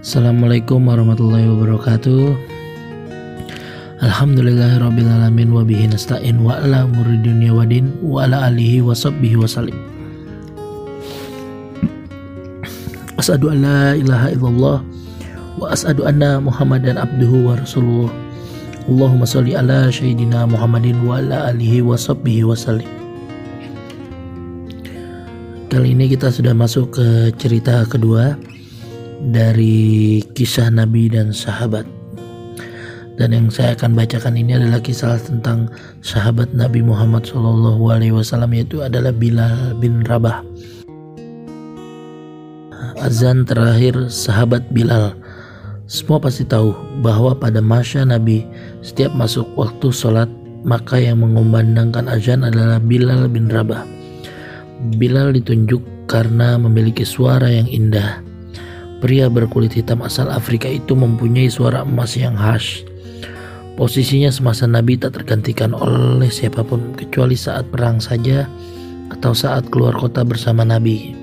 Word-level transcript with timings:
Assalamualaikum 0.00 0.88
warahmatullahi 0.88 1.44
wabarakatuh. 1.44 2.32
Alhamdulillahirrabbilalamin 4.00 5.52
wa 5.52 5.60
bihi 5.60 5.92
nasta'in 5.92 6.40
wa 6.40 6.56
ala 6.56 6.88
umuri 6.88 7.20
dunia 7.20 7.52
wa 7.52 8.24
ala 8.24 8.48
alihi 8.48 8.80
wa 8.80 8.96
sahbihi 8.96 9.36
wa 9.36 9.44
salim. 9.44 9.76
As'adu 13.20 13.52
an 13.52 13.60
la 13.60 13.92
ilaha 13.92 14.32
illallah 14.32 14.76
wa 15.60 15.68
as'adu 15.68 16.08
anna 16.08 16.40
muhammadan 16.40 16.96
abduhu 16.96 17.52
wa 17.52 17.60
rasuluh. 17.60 18.08
Allahumma 18.88 19.28
salli 19.28 19.52
ala 19.52 19.92
syahidina 19.92 20.48
muhammadin 20.48 20.96
wa 21.04 21.20
ala 21.20 21.52
alihi 21.52 21.84
wa 21.84 22.00
sahbihi 22.00 22.48
wa 22.48 22.56
salim. 22.56 22.88
Kali 25.68 25.92
ini 25.92 26.08
kita 26.08 26.32
sudah 26.32 26.56
masuk 26.56 26.96
ke 26.96 27.36
cerita 27.36 27.84
kedua 27.84 28.40
dari 29.28 30.24
kisah 30.32 30.72
Nabi 30.72 31.12
dan 31.12 31.36
sahabat. 31.36 31.84
Dan 33.20 33.36
yang 33.36 33.52
saya 33.52 33.76
akan 33.76 33.92
bacakan 33.92 34.40
ini 34.40 34.56
adalah 34.56 34.80
kisah 34.80 35.20
tentang 35.20 35.68
sahabat 36.00 36.56
Nabi 36.56 36.80
Muhammad 36.80 37.28
SAW 37.28 37.76
yaitu 38.48 38.80
adalah 38.80 39.12
Bilal 39.12 39.76
bin 39.76 40.00
Rabah. 40.08 40.40
Azan 43.04 43.44
terakhir 43.44 44.08
sahabat 44.08 44.64
Bilal. 44.72 45.12
Semua 45.84 46.16
pasti 46.16 46.48
tahu 46.48 46.72
bahwa 47.04 47.36
pada 47.36 47.60
masa 47.60 48.08
Nabi 48.08 48.48
setiap 48.80 49.12
masuk 49.12 49.44
waktu 49.52 49.92
sholat 49.92 50.30
maka 50.64 50.96
yang 50.96 51.20
mengumandangkan 51.20 52.08
azan 52.08 52.40
adalah 52.40 52.80
Bilal 52.80 53.28
bin 53.28 53.52
Rabah. 53.52 53.84
Bilal 54.96 55.36
ditunjuk 55.36 56.08
karena 56.08 56.56
memiliki 56.56 57.04
suara 57.04 57.52
yang 57.52 57.68
indah 57.68 58.29
Pria 59.00 59.32
berkulit 59.32 59.72
hitam 59.72 60.04
asal 60.04 60.28
Afrika 60.28 60.68
itu 60.68 60.92
mempunyai 60.92 61.48
suara 61.48 61.88
emas 61.88 62.20
yang 62.20 62.36
khas. 62.36 62.84
Posisinya 63.80 64.28
semasa 64.28 64.68
Nabi 64.68 65.00
tak 65.00 65.16
tergantikan 65.16 65.72
oleh 65.72 66.28
siapa 66.28 66.60
pun 66.60 66.92
kecuali 66.92 67.32
saat 67.32 67.64
perang 67.72 67.96
saja 67.96 68.44
atau 69.08 69.32
saat 69.32 69.72
keluar 69.72 69.96
kota 69.96 70.20
bersama 70.20 70.68
Nabi. 70.68 71.16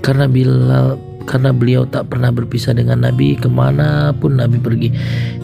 Karena 0.00 0.24
Bilal 0.24 0.96
karena 1.24 1.56
beliau 1.56 1.88
tak 1.88 2.12
pernah 2.12 2.28
berpisah 2.28 2.76
dengan 2.76 3.04
Nabi 3.04 3.36
ke 3.36 3.48
mana 3.48 4.12
pun 4.12 4.36
Nabi 4.36 4.60
pergi 4.60 4.92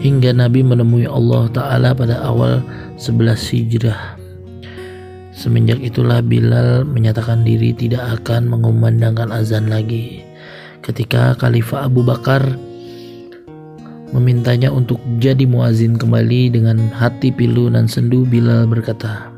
hingga 0.01 0.29
Nabi 0.33 0.61
menemui 0.61 1.09
Allah 1.09 1.49
Ta'ala 1.49 1.97
pada 1.97 2.21
awal 2.21 2.61
11 3.01 3.33
hijrah 3.49 4.20
Semenjak 5.41 5.81
itulah 5.81 6.21
Bilal 6.21 6.85
menyatakan 6.85 7.41
diri 7.41 7.73
tidak 7.73 8.21
akan 8.21 8.45
mengumandangkan 8.45 9.33
azan 9.33 9.73
lagi. 9.73 10.21
Ketika 10.85 11.33
Khalifah 11.33 11.89
Abu 11.89 12.05
Bakar 12.05 12.45
memintanya 14.13 14.69
untuk 14.69 15.01
jadi 15.17 15.49
muazin 15.49 15.97
kembali 15.97 16.53
dengan 16.53 16.93
hati 16.93 17.33
pilu 17.33 17.73
dan 17.73 17.89
sendu 17.89 18.21
Bilal 18.21 18.69
berkata, 18.69 19.33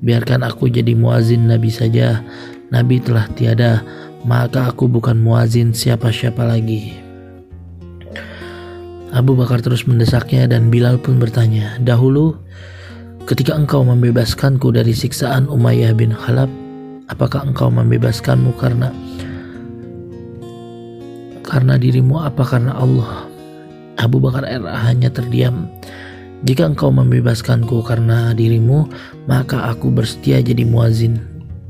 Biarkan 0.00 0.40
aku 0.40 0.72
jadi 0.72 0.96
muazin 0.96 1.52
Nabi 1.52 1.68
saja, 1.68 2.24
Nabi 2.72 2.96
telah 3.04 3.28
tiada, 3.36 3.84
maka 4.24 4.72
aku 4.72 4.88
bukan 4.88 5.20
muazin 5.20 5.76
siapa-siapa 5.76 6.48
lagi. 6.48 6.96
Abu 9.12 9.36
Bakar 9.36 9.60
terus 9.60 9.84
mendesaknya 9.84 10.48
dan 10.48 10.72
Bilal 10.72 10.96
pun 10.96 11.20
bertanya, 11.20 11.76
Dahulu 11.76 12.40
Ketika 13.24 13.56
engkau 13.56 13.80
membebaskanku 13.80 14.68
dari 14.68 14.92
siksaan 14.92 15.48
Umayyah 15.48 15.96
bin 15.96 16.12
Khalaf, 16.12 16.52
apakah 17.08 17.48
engkau 17.48 17.72
membebaskanmu 17.72 18.52
karena 18.60 18.92
karena 21.40 21.80
dirimu 21.80 22.20
apa 22.20 22.44
karena 22.44 22.76
Allah? 22.76 23.24
Abu 23.96 24.20
Bakar 24.20 24.44
RA 24.44 24.76
hanya 24.84 25.08
terdiam. 25.08 25.72
Jika 26.44 26.68
engkau 26.68 26.92
membebaskanku 26.92 27.80
karena 27.88 28.36
dirimu, 28.36 28.92
maka 29.24 29.72
aku 29.72 29.88
bersedia 29.88 30.44
jadi 30.44 30.68
muazin. 30.68 31.16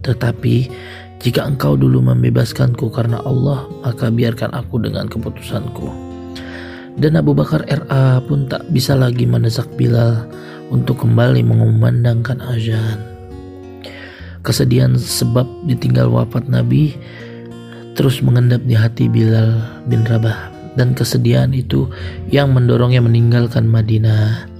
Tetapi 0.02 0.66
jika 1.22 1.46
engkau 1.46 1.78
dulu 1.78 2.02
membebaskanku 2.02 2.90
karena 2.90 3.22
Allah, 3.22 3.62
maka 3.86 4.10
biarkan 4.10 4.50
aku 4.58 4.82
dengan 4.82 5.06
keputusanku. 5.06 5.86
Dan 6.98 7.14
Abu 7.14 7.30
Bakar 7.30 7.62
RA 7.70 8.18
pun 8.26 8.50
tak 8.50 8.66
bisa 8.74 8.98
lagi 8.98 9.22
mendesak 9.22 9.70
Bilal 9.78 10.26
untuk 10.74 11.06
kembali 11.06 11.46
mengumandangkan 11.46 12.42
azan. 12.42 12.98
Kesedihan 14.42 14.98
sebab 14.98 15.46
ditinggal 15.70 16.10
wafat 16.10 16.50
Nabi 16.50 16.98
terus 17.94 18.18
mengendap 18.18 18.60
di 18.66 18.74
hati 18.74 19.06
Bilal 19.06 19.62
bin 19.86 20.02
Rabah 20.02 20.50
dan 20.74 20.92
kesedihan 20.98 21.54
itu 21.54 21.86
yang 22.28 22.50
mendorongnya 22.50 22.98
meninggalkan 22.98 23.70
Madinah. 23.70 24.50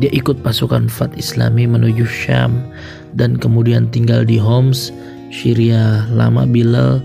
Dia 0.00 0.08
ikut 0.10 0.40
pasukan 0.40 0.88
Fat 0.88 1.12
Islami 1.20 1.68
menuju 1.68 2.08
Syam 2.08 2.72
dan 3.12 3.36
kemudian 3.36 3.92
tinggal 3.92 4.24
di 4.24 4.40
Homs, 4.40 4.88
Syria. 5.28 6.08
Lama 6.08 6.48
Bilal 6.48 7.04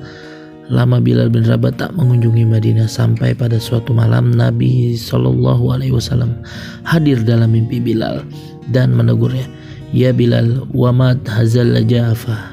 Lama 0.68 1.00
Bilal 1.00 1.32
bin 1.32 1.48
Rabah 1.48 1.72
tak 1.80 1.96
mengunjungi 1.96 2.44
Madinah 2.44 2.92
sampai 2.92 3.32
pada 3.32 3.56
suatu 3.56 3.96
malam 3.96 4.36
Nabi 4.36 5.00
Shallallahu 5.00 5.72
Alaihi 5.72 5.96
Wasallam 5.96 6.44
hadir 6.84 7.24
dalam 7.24 7.56
mimpi 7.56 7.80
Bilal 7.80 8.28
dan 8.76 8.92
menegurnya, 8.92 9.48
Ya 9.96 10.12
Bilal, 10.12 10.68
wamad 10.76 11.24
hazal 11.24 11.72
jafa. 11.88 12.52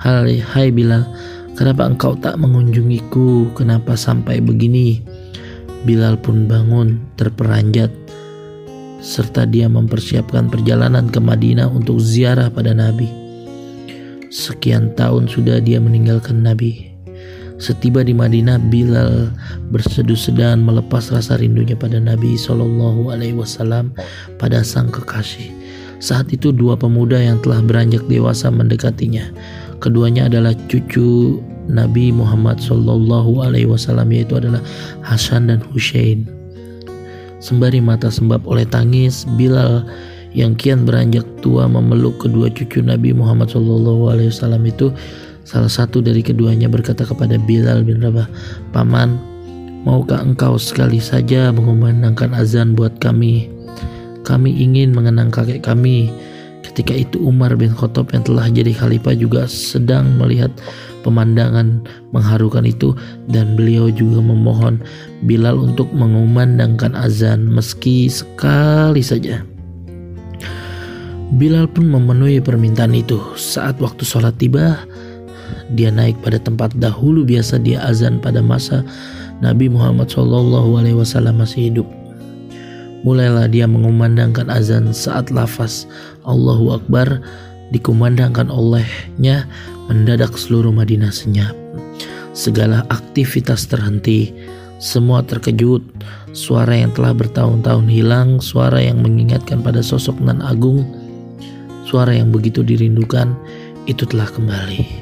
Hai, 0.00 0.40
hai 0.40 0.72
Bilal, 0.72 1.04
kenapa 1.52 1.92
engkau 1.92 2.16
tak 2.16 2.40
mengunjungiku? 2.40 3.52
Kenapa 3.52 4.00
sampai 4.00 4.40
begini? 4.40 5.04
Bilal 5.84 6.16
pun 6.16 6.48
bangun 6.48 7.04
terperanjat 7.20 7.92
serta 9.02 9.44
dia 9.44 9.66
mempersiapkan 9.66 10.46
perjalanan 10.48 11.10
ke 11.10 11.18
Madinah 11.20 11.68
untuk 11.68 12.00
ziarah 12.00 12.48
pada 12.48 12.72
Nabi. 12.72 13.10
Sekian 14.32 14.96
tahun 14.96 15.28
sudah 15.28 15.60
dia 15.60 15.82
meninggalkan 15.82 16.40
Nabi. 16.40 16.91
Setiba 17.62 18.02
di 18.02 18.10
Madinah, 18.10 18.58
Bilal 18.74 19.30
berseduh 19.70 20.18
sedan 20.18 20.66
melepas 20.66 21.14
rasa 21.14 21.38
rindunya 21.38 21.78
pada 21.78 22.02
Nabi 22.02 22.34
Shallallahu 22.34 23.14
Alaihi 23.14 23.38
Wasallam 23.38 23.94
pada 24.42 24.66
sang 24.66 24.90
kekasih. 24.90 25.46
Saat 26.02 26.34
itu 26.34 26.50
dua 26.50 26.74
pemuda 26.74 27.22
yang 27.22 27.38
telah 27.38 27.62
beranjak 27.62 28.02
dewasa 28.10 28.50
mendekatinya. 28.50 29.30
Keduanya 29.78 30.26
adalah 30.26 30.58
cucu 30.66 31.38
Nabi 31.70 32.10
Muhammad 32.10 32.58
Shallallahu 32.58 33.46
Alaihi 33.46 33.70
Wasallam 33.70 34.10
yaitu 34.10 34.42
adalah 34.42 34.58
Hasan 35.06 35.46
dan 35.46 35.62
Hussein. 35.70 36.26
Sembari 37.38 37.78
mata 37.78 38.10
sembab 38.10 38.42
oleh 38.42 38.66
tangis, 38.66 39.22
Bilal 39.38 39.86
yang 40.34 40.58
kian 40.58 40.82
beranjak 40.82 41.22
tua 41.46 41.70
memeluk 41.70 42.18
kedua 42.18 42.50
cucu 42.50 42.82
Nabi 42.82 43.14
Muhammad 43.14 43.54
Shallallahu 43.54 44.10
Alaihi 44.10 44.34
Wasallam 44.34 44.66
itu 44.66 44.90
Salah 45.42 45.70
satu 45.70 45.98
dari 45.98 46.22
keduanya 46.22 46.70
berkata 46.70 47.02
kepada 47.02 47.34
Bilal 47.34 47.82
bin 47.82 47.98
Rabah, 47.98 48.30
Paman, 48.70 49.18
maukah 49.82 50.22
engkau 50.22 50.54
sekali 50.54 51.02
saja 51.02 51.50
mengumandangkan 51.50 52.30
azan 52.34 52.78
buat 52.78 53.02
kami? 53.02 53.50
Kami 54.22 54.50
ingin 54.54 54.94
mengenang 54.94 55.34
kakek 55.34 55.66
kami. 55.66 56.14
Ketika 56.62 56.94
itu 56.94 57.18
Umar 57.18 57.58
bin 57.58 57.74
Khattab 57.74 58.14
yang 58.14 58.22
telah 58.22 58.46
jadi 58.46 58.70
khalifah 58.70 59.18
juga 59.18 59.50
sedang 59.50 60.14
melihat 60.14 60.54
pemandangan 61.02 61.82
mengharukan 62.14 62.62
itu 62.62 62.94
dan 63.26 63.58
beliau 63.58 63.90
juga 63.90 64.22
memohon 64.22 64.78
Bilal 65.26 65.58
untuk 65.58 65.90
mengumandangkan 65.90 66.94
azan 66.94 67.50
meski 67.50 68.06
sekali 68.06 69.02
saja. 69.02 69.42
Bilal 71.34 71.66
pun 71.66 71.90
memenuhi 71.90 72.38
permintaan 72.38 72.94
itu. 72.94 73.18
Saat 73.34 73.82
waktu 73.82 74.06
sholat 74.06 74.38
tiba, 74.38 74.84
dia 75.74 75.92
naik 75.92 76.18
pada 76.24 76.36
tempat 76.40 76.72
dahulu 76.76 77.22
biasa 77.22 77.60
dia 77.60 77.80
azan 77.84 78.18
pada 78.18 78.40
masa 78.40 78.84
Nabi 79.42 79.66
Muhammad 79.66 80.06
SAW 80.06 81.34
masih 81.34 81.72
hidup. 81.72 81.88
Mulailah 83.02 83.50
dia 83.50 83.66
mengumandangkan 83.66 84.46
azan 84.46 84.94
saat 84.94 85.34
lafaz 85.34 85.90
Allahu 86.22 86.78
Akbar 86.78 87.18
dikumandangkan 87.74 88.46
olehnya 88.46 89.50
mendadak 89.90 90.38
seluruh 90.38 90.70
Madinah 90.70 91.10
senyap. 91.10 91.56
Segala 92.32 92.86
aktivitas 92.88 93.66
terhenti, 93.66 94.30
semua 94.78 95.26
terkejut. 95.26 95.82
Suara 96.32 96.72
yang 96.72 96.94
telah 96.96 97.12
bertahun-tahun 97.12 97.92
hilang, 97.92 98.40
suara 98.40 98.80
yang 98.80 99.04
mengingatkan 99.04 99.60
pada 99.60 99.84
sosok 99.84 100.16
nan 100.22 100.40
agung, 100.40 100.86
suara 101.84 102.16
yang 102.16 102.32
begitu 102.32 102.64
dirindukan, 102.64 103.36
itu 103.84 104.06
telah 104.08 104.30
kembali. 104.30 105.01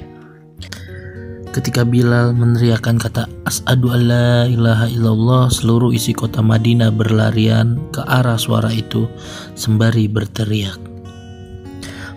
Ketika 1.50 1.82
Bilal 1.82 2.30
meneriakkan 2.30 2.94
kata 2.94 3.26
As'adu 3.42 3.90
alla 3.90 4.46
ilaha 4.46 4.86
illallah 4.86 5.50
Seluruh 5.50 5.90
isi 5.90 6.14
kota 6.14 6.38
Madinah 6.38 6.94
berlarian 6.94 7.90
ke 7.90 8.06
arah 8.06 8.38
suara 8.38 8.70
itu 8.70 9.10
Sembari 9.58 10.06
berteriak 10.06 10.78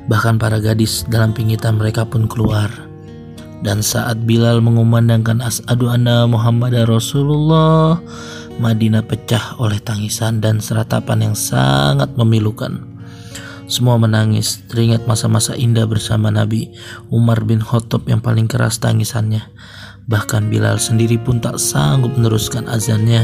Bahkan 0.06 0.38
para 0.38 0.62
gadis 0.62 1.09
dalam 1.09 1.33
pingitan 1.33 1.81
mereka 1.81 2.06
pun 2.06 2.30
keluar 2.30 2.69
Dan 3.65 3.81
saat 3.81 4.21
Bilal 4.21 4.62
mengumandangkan 4.62 5.41
as'adu 5.41 5.88
anna 5.88 6.27
Muhammad 6.27 6.75
Rasulullah, 6.83 7.95
Madinah 8.59 9.07
pecah 9.07 9.56
oleh 9.56 9.80
tangisan 9.80 10.44
dan 10.44 10.59
seratapan 10.59 11.31
yang 11.31 11.35
sangat 11.39 12.12
memilukan. 12.19 12.93
Semua 13.63 13.95
menangis, 13.95 14.60
teringat 14.68 15.07
masa-masa 15.07 15.56
indah 15.56 15.88
bersama 15.88 16.27
Nabi 16.27 16.75
Umar 17.07 17.48
bin 17.48 17.63
Khattab 17.63 18.04
yang 18.12 18.19
paling 18.19 18.51
keras 18.51 18.77
tangisannya. 18.83 19.44
Bahkan 20.04 20.51
Bilal 20.51 20.83
sendiri 20.83 21.15
pun 21.15 21.39
tak 21.39 21.56
sanggup 21.56 22.12
meneruskan 22.19 22.68
azannya. 22.68 23.24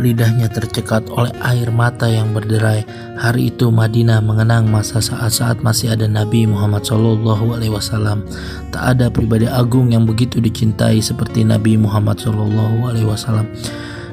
Lidahnya 0.00 0.48
tercekat 0.48 1.08
oleh 1.12 1.32
air 1.44 1.68
mata 1.68 2.08
yang 2.08 2.32
berderai. 2.32 2.84
Hari 3.20 3.52
itu 3.52 3.68
Madinah 3.68 4.24
mengenang 4.24 4.68
masa 4.68 5.00
saat-saat 5.00 5.60
masih 5.60 5.92
ada 5.92 6.08
Nabi 6.08 6.48
Muhammad 6.48 6.84
Shallallahu 6.84 7.52
Alaihi 7.52 7.72
Wasallam. 7.72 8.24
Tak 8.72 8.96
ada 8.96 9.12
pribadi 9.12 9.44
agung 9.44 9.92
yang 9.92 10.08
begitu 10.08 10.40
dicintai 10.40 11.04
seperti 11.04 11.44
Nabi 11.44 11.76
Muhammad 11.76 12.16
Shallallahu 12.16 12.92
Alaihi 12.92 13.08
Wasallam. 13.08 13.48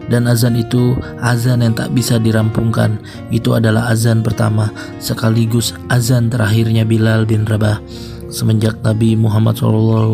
Dan 0.07 0.27
azan 0.31 0.56
itu 0.56 0.95
azan 1.19 1.63
yang 1.63 1.75
tak 1.75 1.92
bisa 1.92 2.15
dirampungkan. 2.18 3.00
Itu 3.30 3.59
adalah 3.59 3.92
azan 3.92 4.24
pertama 4.24 4.71
sekaligus 5.04 5.75
azan 5.92 6.31
terakhirnya 6.31 6.88
Bilal 6.88 7.27
bin 7.27 7.44
Rabah. 7.44 7.83
Semenjak 8.27 8.83
Nabi 8.83 9.15
Muhammad 9.15 9.56
SAW 9.56 10.12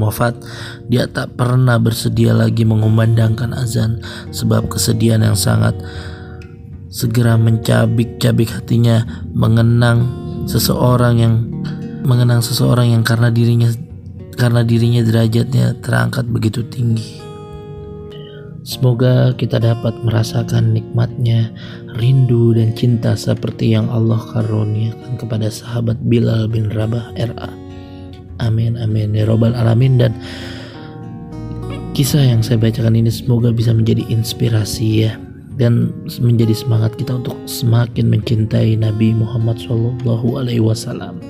wafat, 0.00 0.32
dia 0.88 1.04
tak 1.04 1.36
pernah 1.36 1.76
bersedia 1.76 2.32
lagi 2.32 2.64
mengumandangkan 2.64 3.52
azan 3.52 4.00
sebab 4.32 4.72
kesedihan 4.72 5.20
yang 5.20 5.36
sangat 5.36 5.76
segera 6.88 7.36
mencabik-cabik 7.36 8.48
hatinya 8.48 9.04
mengenang 9.36 10.08
seseorang 10.46 11.14
yang 11.20 11.34
mengenang 12.06 12.40
seseorang 12.40 12.94
yang 12.94 13.02
karena 13.02 13.28
dirinya 13.28 13.68
karena 14.38 14.62
dirinya 14.62 15.02
derajatnya 15.02 15.74
terangkat 15.82 16.24
begitu 16.30 16.62
tinggi. 16.64 17.23
Semoga 18.64 19.36
kita 19.36 19.60
dapat 19.60 19.92
merasakan 20.08 20.72
nikmatnya 20.72 21.52
rindu 22.00 22.56
dan 22.56 22.72
cinta 22.72 23.12
seperti 23.12 23.76
yang 23.76 23.92
Allah 23.92 24.16
karuniakan 24.32 25.20
kepada 25.20 25.52
sahabat 25.52 26.00
Bilal 26.08 26.48
bin 26.48 26.72
Rabah 26.72 27.12
RA. 27.12 27.52
Amin 28.40 28.80
amin 28.80 29.12
ya 29.12 29.28
robbal 29.28 29.52
alamin 29.52 30.00
dan 30.00 30.16
kisah 31.92 32.24
yang 32.24 32.40
saya 32.40 32.56
bacakan 32.56 32.96
ini 32.96 33.12
semoga 33.12 33.52
bisa 33.52 33.68
menjadi 33.68 34.00
inspirasi 34.08 35.06
ya 35.06 35.20
dan 35.60 35.92
menjadi 36.24 36.56
semangat 36.56 36.96
kita 36.96 37.20
untuk 37.20 37.36
semakin 37.44 38.08
mencintai 38.08 38.80
Nabi 38.80 39.12
Muhammad 39.12 39.60
Shallallahu 39.60 40.40
Alaihi 40.40 40.64
Wasallam. 40.64 41.20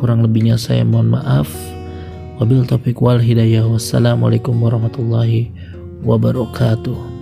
Kurang 0.00 0.24
lebihnya 0.24 0.56
saya 0.56 0.88
mohon 0.88 1.12
maaf. 1.12 1.52
Wabil 2.40 2.64
topik 2.64 2.96
wal 3.04 3.20
hidayah. 3.20 3.68
Wassalamualaikum 3.68 4.56
warahmatullahi 4.56 5.52
wabarakatuh. 6.04 7.15